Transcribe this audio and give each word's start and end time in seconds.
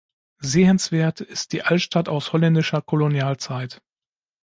Sehenswert 0.39 1.21
ist 1.21 1.51
die 1.53 1.61
Altstadt 1.61 2.09
aus 2.09 2.33
holländischer 2.33 2.81
Kolonialzeit. 2.81 3.83